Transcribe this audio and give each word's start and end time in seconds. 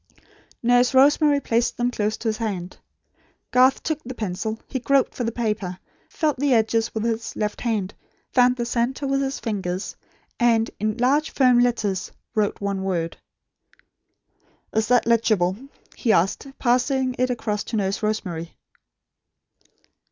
Nurse 0.63 0.95
Rosemary 0.95 1.39
placed 1.39 1.77
them 1.77 1.91
close 1.91 2.17
to 2.17 2.27
his 2.29 2.37
hand. 2.37 2.77
Garth 3.51 3.83
took 3.83 3.99
up 3.99 4.03
the 4.05 4.15
pencil. 4.15 4.59
He 4.67 4.79
groped 4.79 5.13
for 5.13 5.23
the 5.23 5.31
paper; 5.31 5.77
felt 6.09 6.37
the 6.39 6.55
edges 6.55 6.91
with 6.95 7.03
his 7.03 7.35
left 7.35 7.61
hand; 7.61 7.93
found 8.33 8.55
the 8.55 8.65
centre 8.65 9.05
with 9.05 9.21
his 9.21 9.39
fingers; 9.39 9.95
and, 10.39 10.71
in 10.79 10.97
large 10.97 11.29
firm 11.29 11.59
letters, 11.59 12.11
wrote 12.33 12.59
one 12.59 12.81
word. 12.81 13.17
"Is 14.73 14.87
that 14.87 15.05
legible?" 15.05 15.55
he 15.95 16.11
asked, 16.11 16.47
passing 16.57 17.15
it 17.19 17.29
across 17.29 17.63
to 17.65 17.75
Nurse 17.75 18.01
Rosemary. 18.01 18.57